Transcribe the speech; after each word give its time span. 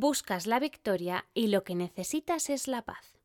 buscas 0.00 0.46
la 0.46 0.58
victoria 0.58 1.26
y 1.34 1.48
lo 1.48 1.64
que 1.64 1.74
necesitas 1.74 2.50
es 2.50 2.68
la 2.68 2.82
paz. 2.82 3.18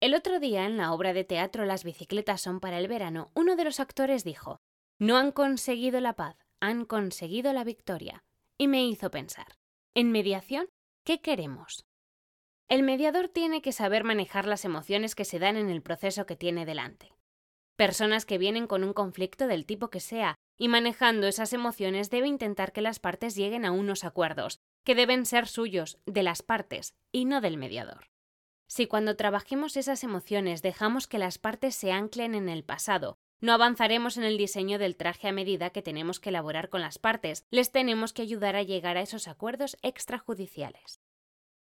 El 0.00 0.14
otro 0.14 0.40
día 0.40 0.66
en 0.66 0.76
la 0.76 0.92
obra 0.92 1.12
de 1.12 1.24
teatro 1.24 1.64
Las 1.64 1.84
bicicletas 1.84 2.40
son 2.40 2.60
para 2.60 2.78
el 2.78 2.88
verano, 2.88 3.30
uno 3.34 3.56
de 3.56 3.64
los 3.64 3.80
actores 3.80 4.24
dijo, 4.24 4.60
No 4.98 5.16
han 5.16 5.32
conseguido 5.32 6.00
la 6.00 6.14
paz, 6.14 6.36
han 6.60 6.84
conseguido 6.84 7.52
la 7.52 7.64
victoria. 7.64 8.24
Y 8.58 8.68
me 8.68 8.86
hizo 8.86 9.10
pensar, 9.10 9.58
en 9.94 10.12
mediación, 10.12 10.68
¿qué 11.04 11.20
queremos? 11.20 11.86
El 12.68 12.82
mediador 12.82 13.28
tiene 13.28 13.62
que 13.62 13.72
saber 13.72 14.04
manejar 14.04 14.46
las 14.46 14.64
emociones 14.64 15.14
que 15.14 15.24
se 15.24 15.38
dan 15.38 15.56
en 15.56 15.68
el 15.68 15.82
proceso 15.82 16.26
que 16.26 16.36
tiene 16.36 16.64
delante. 16.64 17.14
Personas 17.76 18.24
que 18.24 18.38
vienen 18.38 18.66
con 18.66 18.84
un 18.84 18.92
conflicto 18.92 19.46
del 19.46 19.66
tipo 19.66 19.90
que 19.90 20.00
sea 20.00 20.36
y 20.56 20.68
manejando 20.68 21.26
esas 21.26 21.52
emociones 21.52 22.10
debe 22.10 22.28
intentar 22.28 22.72
que 22.72 22.80
las 22.80 23.00
partes 23.00 23.34
lleguen 23.34 23.64
a 23.64 23.72
unos 23.72 24.04
acuerdos, 24.04 24.60
que 24.84 24.94
deben 24.94 25.26
ser 25.26 25.48
suyos, 25.48 25.98
de 26.06 26.22
las 26.22 26.42
partes, 26.42 26.94
y 27.10 27.24
no 27.24 27.40
del 27.40 27.56
mediador. 27.56 28.10
Si 28.66 28.86
cuando 28.86 29.16
trabajemos 29.16 29.76
esas 29.76 30.04
emociones 30.04 30.62
dejamos 30.62 31.06
que 31.06 31.18
las 31.18 31.38
partes 31.38 31.74
se 31.74 31.92
anclen 31.92 32.34
en 32.34 32.48
el 32.48 32.64
pasado, 32.64 33.18
no 33.40 33.52
avanzaremos 33.52 34.16
en 34.16 34.24
el 34.24 34.38
diseño 34.38 34.78
del 34.78 34.96
traje 34.96 35.28
a 35.28 35.32
medida 35.32 35.70
que 35.70 35.82
tenemos 35.82 36.20
que 36.20 36.30
elaborar 36.30 36.70
con 36.70 36.80
las 36.80 36.98
partes, 36.98 37.44
les 37.50 37.72
tenemos 37.72 38.12
que 38.12 38.22
ayudar 38.22 38.56
a 38.56 38.62
llegar 38.62 38.96
a 38.96 39.02
esos 39.02 39.28
acuerdos 39.28 39.76
extrajudiciales. 39.82 41.00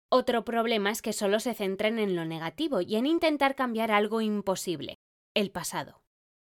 Otro 0.08 0.44
problema 0.44 0.90
es 0.90 1.02
que 1.02 1.12
solo 1.12 1.40
se 1.40 1.52
centren 1.52 1.98
en 1.98 2.16
lo 2.16 2.24
negativo 2.24 2.80
y 2.80 2.96
en 2.96 3.06
intentar 3.06 3.54
cambiar 3.56 3.90
algo 3.90 4.20
imposible, 4.20 4.98
el 5.34 5.50
pasado. 5.50 6.05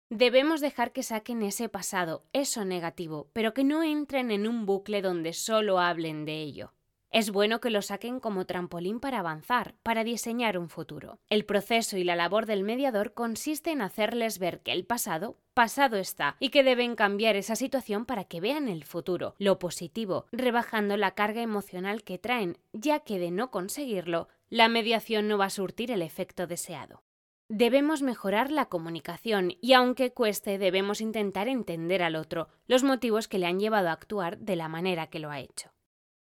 Debemos 0.10 0.62
dejar 0.62 0.94
que 0.94 1.04
saquen 1.04 1.44
ese 1.44 1.68
pasado, 1.68 2.24
eso 2.32 2.64
negativo, 2.64 3.30
pero 3.34 3.54
que 3.54 3.66
no 3.66 3.84
entren 3.84 4.32
en 4.32 4.48
un 4.48 4.66
bucle 4.66 5.02
donde 5.02 5.34
solo 5.34 5.80
hablen 5.80 6.24
de 6.24 6.42
ello. 6.42 6.74
Es 7.12 7.30
bueno 7.30 7.60
que 7.60 7.70
lo 7.70 7.82
saquen 7.82 8.22
como 8.22 8.46
trampolín 8.46 9.02
para 9.02 9.20
avanzar, 9.20 9.76
para 9.84 10.06
diseñar 10.06 10.58
un 10.58 10.70
futuro. 10.70 11.20
El 11.30 11.44
proceso 11.44 11.98
y 11.98 12.06
la 12.06 12.16
labor 12.16 12.46
del 12.46 12.64
mediador 12.64 13.14
consiste 13.14 13.72
en 13.72 13.82
hacerles 13.82 14.40
ver 14.40 14.62
que 14.62 14.72
el 14.72 14.86
pasado, 14.86 15.38
pasado 15.54 15.98
está, 15.98 16.38
y 16.40 16.52
que 16.52 16.64
deben 16.64 16.96
cambiar 16.96 17.36
esa 17.36 17.58
situación 17.58 18.06
para 18.06 18.24
que 18.24 18.40
vean 18.40 18.70
el 18.70 18.86
futuro, 18.86 19.36
lo 19.40 19.60
positivo, 19.60 20.26
rebajando 20.32 20.96
la 20.96 21.16
carga 21.16 21.42
emocional 21.42 22.04
que 22.04 22.18
traen, 22.18 22.58
ya 22.72 23.02
que 23.02 23.20
de 23.20 23.32
no 23.32 23.52
conseguirlo, 23.52 24.30
la 24.50 24.70
mediación 24.70 25.28
no 25.28 25.38
va 25.38 25.46
a 25.46 25.50
surtir 25.50 25.92
el 25.92 26.02
efecto 26.02 26.48
deseado. 26.48 27.04
Debemos 27.50 28.02
mejorar 28.02 28.52
la 28.52 28.66
comunicación 28.66 29.54
y 29.62 29.72
aunque 29.72 30.12
cueste 30.12 30.58
debemos 30.58 31.00
intentar 31.00 31.48
entender 31.48 32.04
al 32.04 32.18
otro 32.18 32.50
los 32.68 32.84
motivos 32.84 33.30
que 33.30 33.40
le 33.40 33.46
han 33.46 33.60
llevado 33.60 33.88
a 33.88 33.94
actuar 33.94 34.38
de 34.40 34.58
la 34.58 34.68
manera 34.68 35.08
que 35.08 35.20
lo 35.20 35.32
ha 35.32 35.40
hecho. 35.40 35.72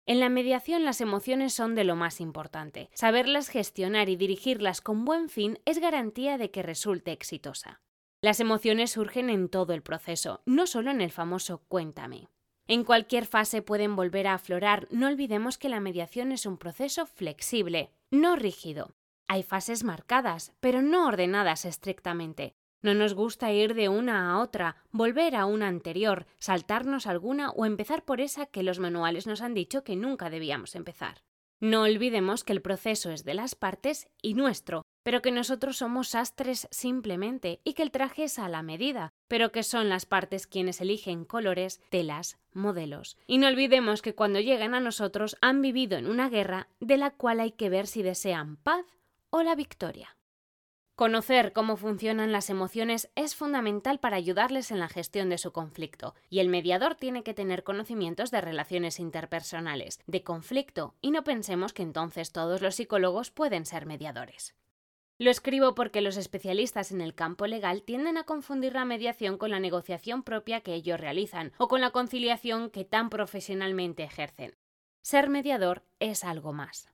En 0.06 0.20
la 0.20 0.30
mediación 0.30 0.86
las 0.86 1.02
emociones 1.02 1.54
son 1.54 1.74
de 1.74 1.84
lo 1.84 1.96
más 1.96 2.22
importante. 2.22 2.92
Saberlas 2.94 3.50
gestionar 3.50 4.08
y 4.10 4.18
dirigirlas 4.18 4.82
con 4.82 5.04
buen 5.04 5.30
fin 5.30 5.60
es 5.66 5.80
garantía 5.80 6.38
de 6.38 6.52
que 6.52 6.62
resulte 6.62 7.12
exitosa. 7.12 7.82
Las 8.22 8.40
emociones 8.40 8.92
surgen 8.92 9.32
en 9.32 9.50
todo 9.50 9.74
el 9.74 9.82
proceso, 9.82 10.42
no 10.46 10.68
solo 10.68 10.92
en 10.92 11.02
el 11.02 11.12
famoso 11.12 11.64
cuéntame. 11.68 12.28
En 12.68 12.84
cualquier 12.84 13.26
fase 13.26 13.64
pueden 13.64 13.96
volver 13.96 14.28
a 14.28 14.36
aflorar, 14.36 14.88
no 14.92 15.08
olvidemos 15.08 15.58
que 15.58 15.70
la 15.70 15.80
mediación 15.80 16.32
es 16.32 16.46
un 16.46 16.60
proceso 16.60 17.08
flexible, 17.08 17.92
no 18.12 18.36
rígido. 18.36 18.94
Hay 19.31 19.44
fases 19.44 19.83
marcadas, 19.83 20.53
pero 20.59 20.81
no 20.81 21.05
ordenadas 21.05 21.63
estrictamente. 21.66 22.55
No 22.81 22.95
nos 22.95 23.13
gusta 23.13 23.52
ir 23.52 23.75
de 23.75 23.88
una 23.88 24.31
a 24.31 24.39
otra, 24.39 24.77
volver 24.91 25.35
a 25.35 25.45
una 25.45 25.67
anterior, 25.67 26.25
saltarnos 26.39 27.05
alguna 27.05 27.52
o 27.52 27.67
empezar 27.67 28.05
por 28.05 28.22
esa 28.22 28.47
que 28.47 28.63
los 28.63 28.80
manuales 28.80 29.27
nos 29.27 29.41
han 29.41 29.53
dicho 29.53 29.83
que 29.83 29.95
nunca 29.95 30.31
debíamos 30.31 30.73
empezar. 30.73 31.22
No 31.59 31.83
olvidemos 31.83 32.44
que 32.44 32.53
el 32.53 32.63
proceso 32.63 33.11
es 33.11 33.23
de 33.23 33.35
las 33.35 33.53
partes 33.53 34.07
y 34.19 34.33
nuestro, 34.33 34.81
pero 35.03 35.22
que 35.22 35.31
nosotros 35.31 35.77
somos 35.77 36.07
sastres 36.07 36.67
simplemente 36.72 37.59
y 37.63 37.73
que 37.73 37.83
el 37.83 37.91
traje 37.91 38.23
es 38.23 38.39
a 38.39 38.50
la 38.50 38.63
medida, 38.63 39.12
pero 39.28 39.51
que 39.51 39.62
son 39.62 39.89
las 39.89 40.07
partes 40.07 40.47
quienes 40.47 40.81
eligen 40.81 41.23
colores, 41.23 41.81
telas, 41.91 42.39
modelos. 42.51 43.16
Y 43.28 43.38
no 43.38 43.47
olvidemos 43.47 44.01
que 44.01 44.16
cuando 44.16 44.39
llegan 44.39 44.73
a 44.73 44.79
nosotros 44.79 45.38
han 45.39 45.62
vivido 45.62 46.00
en 46.00 46.07
una 46.07 46.29
guerra 46.29 46.69
de 46.79 46.97
la 46.97 47.12
cual 47.12 47.41
hay 47.41 47.51
que 47.51 47.69
ver 47.69 47.85
si 47.85 48.01
desean 48.01 48.56
paz 48.56 48.85
o 49.29 49.44
la 49.44 49.56
victoria. 49.56 50.17
Conocer 50.95 51.53
cómo 51.53 51.78
funcionan 51.78 52.34
las 52.34 52.50
emociones 52.50 53.09
es 53.16 53.34
fundamental 53.34 54.01
para 54.01 54.17
ayudarles 54.17 54.69
en 54.69 54.79
la 54.79 54.90
gestión 54.90 55.29
de 55.29 55.38
su 55.38 55.53
conflicto, 55.53 56.13
y 56.29 56.40
el 56.40 56.50
mediador 56.50 56.95
tiene 56.95 57.23
que 57.23 57.34
tener 57.34 57.63
conocimientos 57.63 58.31
de 58.31 58.41
relaciones 58.41 59.00
interpersonales, 59.00 60.00
de 60.07 60.23
conflicto, 60.23 60.95
y 61.00 61.12
no 61.12 61.23
pensemos 61.23 61.72
que 61.72 61.84
entonces 61.84 62.34
todos 62.34 62.62
los 62.62 62.75
psicólogos 62.75 63.31
pueden 63.31 63.66
ser 63.66 63.85
mediadores. 63.85 64.56
Lo 65.19 65.31
escribo 65.31 65.75
porque 65.75 66.01
los 66.01 66.18
especialistas 66.18 66.91
en 66.91 67.00
el 67.00 67.16
campo 67.16 67.47
legal 67.47 67.84
tienden 67.84 68.18
a 68.18 68.23
confundir 68.23 68.73
la 68.73 68.84
mediación 68.84 69.38
con 69.38 69.51
la 69.51 69.59
negociación 69.59 70.23
propia 70.23 70.62
que 70.62 70.73
ellos 70.73 71.00
realizan 71.00 71.53
o 71.57 71.68
con 71.68 71.79
la 71.79 71.91
conciliación 71.91 72.69
que 72.69 72.84
tan 72.84 73.09
profesionalmente 73.09 74.03
ejercen. 74.03 74.57
Ser 75.01 75.29
mediador 75.29 75.84
es 76.00 76.23
algo 76.25 76.51
más. 76.51 76.89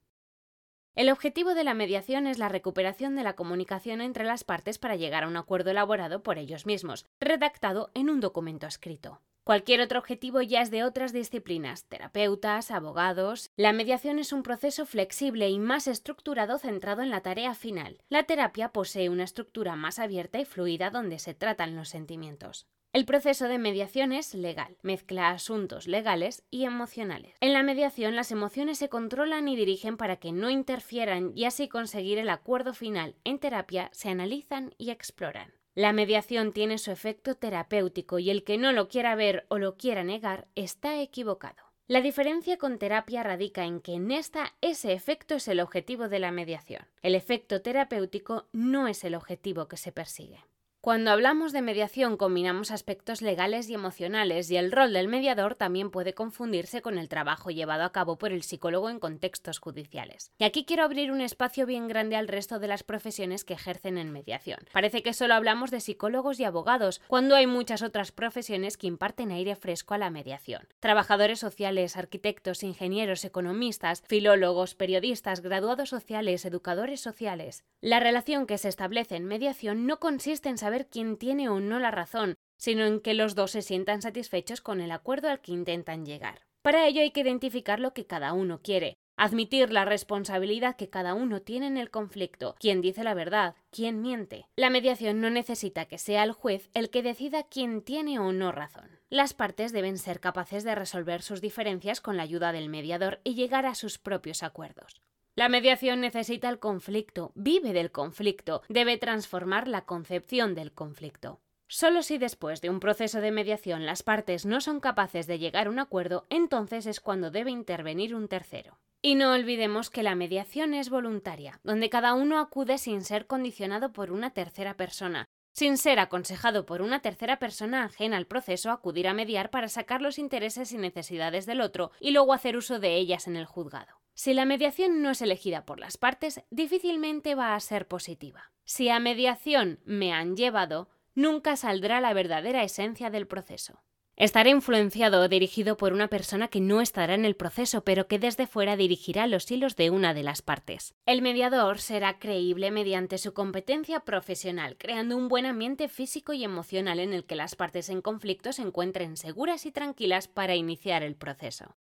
El 0.96 1.10
objetivo 1.10 1.56
de 1.56 1.66
la 1.66 1.74
mediación 1.74 2.26
es 2.26 2.40
la 2.40 2.48
recuperación 2.48 3.18
de 3.18 3.24
la 3.24 3.36
comunicación 3.36 4.00
entre 4.00 4.24
las 4.24 4.46
partes 4.46 4.78
para 4.78 4.96
llegar 4.96 5.26
a 5.26 5.28
un 5.28 5.36
acuerdo 5.36 5.72
elaborado 5.72 6.24
por 6.24 6.38
ellos 6.38 6.66
mismos, 6.66 7.06
redactado 7.20 7.92
en 7.94 8.10
un 8.10 8.22
documento 8.22 8.66
escrito. 8.66 9.20
Cualquier 9.44 9.82
otro 9.82 10.00
objetivo 10.00 10.42
ya 10.42 10.62
es 10.62 10.72
de 10.72 10.86
otras 10.86 11.12
disciplinas, 11.12 11.84
terapeutas, 11.84 12.72
abogados. 12.72 13.52
La 13.58 13.74
mediación 13.74 14.20
es 14.20 14.32
un 14.32 14.42
proceso 14.42 14.86
flexible 14.86 15.50
y 15.50 15.60
más 15.60 15.88
estructurado 15.88 16.58
centrado 16.60 17.02
en 17.02 17.10
la 17.10 17.20
tarea 17.22 17.56
final. 17.56 17.98
La 18.08 18.24
terapia 18.24 18.70
posee 18.70 19.10
una 19.10 19.26
estructura 19.26 19.76
más 19.76 20.00
abierta 20.00 20.40
y 20.40 20.46
fluida 20.46 20.92
donde 20.92 21.20
se 21.20 21.34
tratan 21.34 21.76
los 21.76 21.90
sentimientos. 21.90 22.68
El 22.96 23.04
proceso 23.04 23.50
de 23.50 23.58
mediación 23.58 24.14
es 24.14 24.34
legal, 24.34 24.78
mezcla 24.82 25.32
asuntos 25.32 25.86
legales 25.86 26.46
y 26.50 26.64
emocionales. 26.64 27.36
En 27.42 27.52
la 27.52 27.62
mediación 27.62 28.16
las 28.16 28.32
emociones 28.32 28.78
se 28.78 28.88
controlan 28.88 29.50
y 29.50 29.58
dirigen 29.58 29.98
para 29.98 30.16
que 30.16 30.32
no 30.32 30.50
interfieran 30.50 31.34
y 31.36 31.44
así 31.44 31.68
conseguir 31.68 32.20
el 32.20 32.30
acuerdo 32.30 32.74
final. 32.74 33.18
En 33.26 33.38
terapia 33.40 33.90
se 33.92 34.08
analizan 34.08 34.74
y 34.78 34.92
exploran. 34.92 35.54
La 35.74 35.92
mediación 35.92 36.54
tiene 36.54 36.78
su 36.78 36.90
efecto 36.90 37.36
terapéutico 37.36 38.18
y 38.18 38.30
el 38.30 38.46
que 38.46 38.58
no 38.58 38.72
lo 38.72 38.88
quiera 38.88 39.14
ver 39.16 39.46
o 39.50 39.58
lo 39.58 39.76
quiera 39.76 40.06
negar 40.06 40.48
está 40.56 41.02
equivocado. 41.02 41.74
La 41.88 42.00
diferencia 42.00 42.56
con 42.56 42.80
terapia 42.80 43.24
radica 43.24 43.66
en 43.66 43.82
que 43.82 43.96
en 43.96 44.10
esta 44.10 44.56
ese 44.62 44.94
efecto 44.94 45.36
es 45.36 45.50
el 45.50 45.60
objetivo 45.60 46.08
de 46.08 46.20
la 46.20 46.32
mediación. 46.32 46.88
El 47.02 47.16
efecto 47.16 47.62
terapéutico 47.62 48.48
no 48.54 48.88
es 48.88 49.04
el 49.04 49.16
objetivo 49.16 49.68
que 49.68 49.76
se 49.76 49.92
persigue. 49.92 50.46
Cuando 50.86 51.10
hablamos 51.10 51.52
de 51.52 51.64
mediación 51.64 52.16
combinamos 52.16 52.70
aspectos 52.70 53.24
legales 53.24 53.68
y 53.70 53.74
emocionales 53.74 54.52
y 54.52 54.58
el 54.58 54.72
rol 54.72 54.94
del 54.94 55.08
mediador 55.08 55.56
también 55.56 55.90
puede 55.90 56.14
confundirse 56.14 56.84
con 56.84 57.00
el 57.00 57.10
trabajo 57.10 57.50
llevado 57.50 57.86
a 57.86 57.92
cabo 57.92 58.20
por 58.20 58.32
el 58.32 58.44
psicólogo 58.44 58.92
en 58.92 59.00
contextos 59.00 59.58
judiciales. 59.58 60.32
Y 60.38 60.44
aquí 60.44 60.64
quiero 60.64 60.84
abrir 60.84 61.12
un 61.12 61.22
espacio 61.22 61.66
bien 61.66 61.88
grande 61.88 62.18
al 62.18 62.28
resto 62.28 62.60
de 62.60 62.68
las 62.68 62.84
profesiones 62.84 63.44
que 63.44 63.56
ejercen 63.56 63.98
en 63.98 64.12
mediación. 64.12 64.60
Parece 64.74 65.02
que 65.02 65.14
solo 65.14 65.34
hablamos 65.34 65.72
de 65.72 65.80
psicólogos 65.80 66.40
y 66.40 66.44
abogados, 66.44 67.02
cuando 67.08 67.36
hay 67.36 67.48
muchas 67.48 67.82
otras 67.82 68.12
profesiones 68.12 68.78
que 68.78 68.86
imparten 68.86 69.32
aire 69.32 69.56
fresco 69.56 69.96
a 69.96 69.98
la 69.98 70.12
mediación. 70.12 70.68
Trabajadores 70.82 71.40
sociales, 71.40 71.98
arquitectos, 71.98 72.62
ingenieros, 72.62 73.26
economistas, 73.26 74.04
filólogos, 74.08 74.76
periodistas, 74.76 75.42
graduados 75.42 75.90
sociales, 75.90 76.46
educadores 76.46 77.02
sociales. 77.02 77.64
La 77.82 78.00
relación 78.00 78.46
que 78.46 78.60
se 78.60 78.70
establece 78.70 79.16
en 79.16 79.26
mediación 79.26 79.88
no 79.88 80.00
consiste 80.00 80.50
en 80.50 80.60
saber 80.76 80.90
quién 80.90 81.16
tiene 81.16 81.48
o 81.48 81.62
no 81.62 81.80
la 81.80 81.90
razón, 81.90 82.36
sino 82.58 82.86
en 82.86 83.00
que 83.00 83.14
los 83.14 83.34
dos 83.34 83.52
se 83.52 83.62
sientan 83.62 84.02
satisfechos 84.02 84.60
con 84.60 84.82
el 84.82 84.92
acuerdo 84.92 85.30
al 85.30 85.40
que 85.40 85.54
intentan 85.54 86.06
llegar. 86.06 86.42
Para 86.62 86.86
ello 86.86 87.00
hay 87.00 87.12
que 87.12 87.22
identificar 87.22 87.80
lo 87.80 87.94
que 87.94 88.06
cada 88.06 88.34
uno 88.34 88.60
quiere, 88.62 88.98
admitir 89.16 89.72
la 89.72 89.86
responsabilidad 89.86 90.76
que 90.76 90.90
cada 90.90 91.14
uno 91.14 91.42
tiene 91.42 91.68
en 91.68 91.78
el 91.78 91.92
conflicto, 91.92 92.56
quién 92.60 92.82
dice 92.82 93.06
la 93.06 93.14
verdad, 93.14 93.56
quién 93.72 94.02
miente. 94.02 94.48
La 94.58 94.70
mediación 94.70 95.22
no 95.22 95.30
necesita 95.30 95.86
que 95.86 95.98
sea 95.98 96.24
el 96.24 96.34
juez 96.34 96.70
el 96.74 96.90
que 96.90 97.04
decida 97.04 97.44
quién 97.44 97.82
tiene 97.82 98.20
o 98.20 98.34
no 98.34 98.52
razón. 98.52 99.00
Las 99.10 99.34
partes 99.34 99.72
deben 99.72 99.98
ser 99.98 100.20
capaces 100.20 100.66
de 100.66 100.76
resolver 100.76 101.22
sus 101.22 101.40
diferencias 101.40 102.02
con 102.02 102.18
la 102.18 102.24
ayuda 102.24 102.52
del 102.52 102.68
mediador 102.68 103.22
y 103.24 103.36
llegar 103.36 103.66
a 103.66 103.76
sus 103.76 103.98
propios 103.98 104.44
acuerdos. 104.44 105.02
La 105.38 105.50
mediación 105.50 106.00
necesita 106.00 106.48
el 106.48 106.60
conflicto, 106.60 107.34
vive 107.36 107.74
del 107.74 107.92
conflicto, 107.92 108.62
debe 108.70 108.98
transformar 108.98 109.68
la 109.68 109.84
concepción 109.84 110.56
del 110.56 110.72
conflicto. 110.72 111.42
Solo 111.68 112.04
si 112.04 112.18
después 112.18 112.62
de 112.62 112.70
un 112.70 112.80
proceso 112.80 113.20
de 113.20 113.32
mediación 113.32 113.86
las 113.86 114.02
partes 114.02 114.46
no 114.46 114.62
son 114.62 114.80
capaces 114.80 115.28
de 115.28 115.38
llegar 115.38 115.68
a 115.68 115.72
un 115.72 115.80
acuerdo, 115.80 116.26
entonces 116.30 116.86
es 116.86 117.02
cuando 117.02 117.32
debe 117.32 117.52
intervenir 117.52 118.16
un 118.16 118.30
tercero. 118.30 118.80
Y 119.02 119.16
no 119.16 119.34
olvidemos 119.34 119.90
que 119.90 120.04
la 120.04 120.16
mediación 120.16 120.74
es 120.74 120.90
voluntaria, 120.90 121.60
donde 121.64 121.90
cada 121.90 122.14
uno 122.14 122.40
acude 122.40 122.78
sin 122.78 123.04
ser 123.04 123.28
condicionado 123.28 123.92
por 123.92 124.12
una 124.14 124.30
tercera 124.30 124.78
persona, 124.78 125.26
sin 125.52 125.78
ser 125.78 126.00
aconsejado 126.00 126.66
por 126.66 126.82
una 126.82 127.02
tercera 127.02 127.40
persona 127.40 127.84
ajena 127.84 128.16
al 128.16 128.26
proceso 128.26 128.72
acudir 128.72 129.10
a 129.10 129.14
mediar 129.14 129.50
para 129.50 129.68
sacar 129.68 130.02
los 130.02 130.18
intereses 130.18 130.72
y 130.72 130.78
necesidades 130.78 131.46
del 131.46 131.60
otro 131.60 131.92
y 132.00 132.12
luego 132.12 132.32
hacer 132.32 132.56
uso 132.56 132.80
de 132.80 132.96
ellas 132.96 133.28
en 133.28 133.36
el 133.36 133.46
juzgado. 133.46 134.05
Si 134.16 134.34
la 134.34 134.46
mediación 134.46 135.02
no 135.02 135.12
es 135.12 135.22
elegida 135.22 135.66
por 135.66 135.80
las 135.80 135.98
partes, 135.98 136.42
difícilmente 136.50 137.36
va 137.36 137.54
a 137.54 137.60
ser 137.60 137.86
positiva. 137.86 138.52
Si 138.64 138.90
a 138.90 138.98
mediación 139.00 139.80
me 139.84 140.14
han 140.14 140.38
llevado, 140.38 140.90
nunca 141.16 141.58
saldrá 141.58 142.00
la 142.00 142.14
verdadera 142.14 142.64
esencia 142.64 143.10
del 143.10 143.28
proceso. 143.28 143.84
Estará 144.16 144.50
influenciado 144.50 145.22
o 145.22 145.28
dirigido 145.28 145.76
por 145.76 145.92
una 145.92 146.08
persona 146.08 146.48
que 146.48 146.62
no 146.62 146.80
estará 146.80 147.14
en 147.16 147.26
el 147.26 147.36
proceso, 147.36 147.84
pero 147.84 148.08
que 148.08 148.18
desde 148.18 148.48
fuera 148.48 148.78
dirigirá 148.78 149.28
los 149.28 149.52
hilos 149.52 149.76
de 149.76 149.90
una 149.90 150.14
de 150.14 150.24
las 150.24 150.42
partes. 150.42 150.96
El 151.06 151.22
mediador 151.22 151.80
será 151.80 152.18
creíble 152.18 152.72
mediante 152.72 153.18
su 153.18 153.34
competencia 153.34 154.00
profesional, 154.00 154.78
creando 154.78 155.18
un 155.18 155.28
buen 155.28 155.46
ambiente 155.46 155.90
físico 155.90 156.32
y 156.32 156.46
emocional 156.46 157.02
en 157.02 157.12
el 157.14 157.26
que 157.26 157.36
las 157.36 157.56
partes 157.56 157.90
en 157.90 158.02
conflicto 158.02 158.54
se 158.54 158.62
encuentren 158.62 159.18
seguras 159.18 159.66
y 159.66 159.74
tranquilas 159.74 160.30
para 160.30 160.56
iniciar 160.56 161.04
el 161.04 161.16
proceso. 161.16 161.76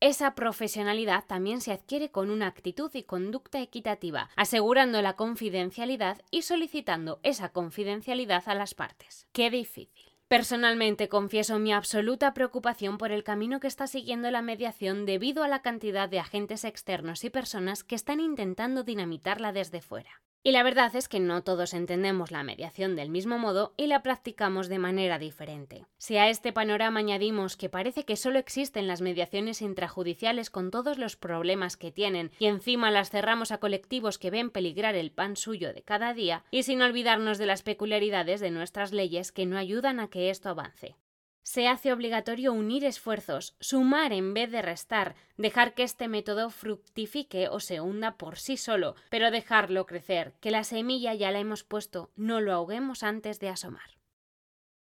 Esa 0.00 0.36
profesionalidad 0.36 1.24
también 1.26 1.60
se 1.60 1.72
adquiere 1.72 2.12
con 2.12 2.30
una 2.30 2.46
actitud 2.46 2.90
y 2.94 3.02
conducta 3.02 3.60
equitativa, 3.60 4.30
asegurando 4.36 5.02
la 5.02 5.16
confidencialidad 5.16 6.22
y 6.30 6.42
solicitando 6.42 7.18
esa 7.24 7.48
confidencialidad 7.48 8.44
a 8.46 8.54
las 8.54 8.74
partes. 8.74 9.26
Qué 9.32 9.50
difícil. 9.50 10.08
Personalmente 10.28 11.08
confieso 11.08 11.58
mi 11.58 11.72
absoluta 11.72 12.32
preocupación 12.32 12.96
por 12.96 13.10
el 13.10 13.24
camino 13.24 13.58
que 13.58 13.66
está 13.66 13.88
siguiendo 13.88 14.30
la 14.30 14.42
mediación 14.42 15.04
debido 15.04 15.42
a 15.42 15.48
la 15.48 15.62
cantidad 15.62 16.08
de 16.08 16.20
agentes 16.20 16.64
externos 16.64 17.24
y 17.24 17.30
personas 17.30 17.82
que 17.82 17.96
están 17.96 18.20
intentando 18.20 18.84
dinamitarla 18.84 19.52
desde 19.52 19.80
fuera. 19.80 20.22
Y 20.48 20.52
la 20.52 20.62
verdad 20.62 20.96
es 20.96 21.10
que 21.10 21.20
no 21.20 21.42
todos 21.42 21.74
entendemos 21.74 22.30
la 22.30 22.42
mediación 22.42 22.96
del 22.96 23.10
mismo 23.10 23.36
modo 23.36 23.74
y 23.76 23.86
la 23.86 24.02
practicamos 24.02 24.68
de 24.68 24.78
manera 24.78 25.18
diferente. 25.18 25.84
Si 25.98 26.16
a 26.16 26.30
este 26.30 26.54
panorama 26.54 27.00
añadimos 27.00 27.58
que 27.58 27.68
parece 27.68 28.06
que 28.06 28.16
solo 28.16 28.38
existen 28.38 28.86
las 28.86 29.02
mediaciones 29.02 29.60
intrajudiciales 29.60 30.48
con 30.48 30.70
todos 30.70 30.96
los 30.96 31.16
problemas 31.16 31.76
que 31.76 31.92
tienen 31.92 32.30
y 32.38 32.46
encima 32.46 32.90
las 32.90 33.10
cerramos 33.10 33.52
a 33.52 33.58
colectivos 33.58 34.16
que 34.16 34.30
ven 34.30 34.48
peligrar 34.48 34.94
el 34.94 35.10
pan 35.10 35.36
suyo 35.36 35.74
de 35.74 35.82
cada 35.82 36.14
día, 36.14 36.44
y 36.50 36.62
sin 36.62 36.80
olvidarnos 36.80 37.36
de 37.36 37.44
las 37.44 37.62
peculiaridades 37.62 38.40
de 38.40 38.50
nuestras 38.50 38.92
leyes 38.92 39.32
que 39.32 39.44
no 39.44 39.58
ayudan 39.58 40.00
a 40.00 40.08
que 40.08 40.30
esto 40.30 40.48
avance 40.48 40.96
se 41.42 41.68
hace 41.68 41.92
obligatorio 41.92 42.52
unir 42.52 42.84
esfuerzos, 42.84 43.56
sumar 43.60 44.12
en 44.12 44.34
vez 44.34 44.50
de 44.50 44.62
restar, 44.62 45.16
dejar 45.36 45.74
que 45.74 45.82
este 45.82 46.08
método 46.08 46.50
fructifique 46.50 47.48
o 47.48 47.60
se 47.60 47.80
hunda 47.80 48.16
por 48.16 48.38
sí 48.38 48.56
solo, 48.56 48.94
pero 49.10 49.30
dejarlo 49.30 49.86
crecer, 49.86 50.34
que 50.40 50.50
la 50.50 50.64
semilla 50.64 51.14
ya 51.14 51.30
la 51.30 51.40
hemos 51.40 51.64
puesto, 51.64 52.10
no 52.16 52.40
lo 52.40 52.52
ahoguemos 52.52 53.02
antes 53.02 53.40
de 53.40 53.48
asomar. 53.48 53.97